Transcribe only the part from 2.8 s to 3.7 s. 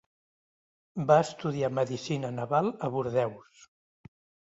a Bordeus.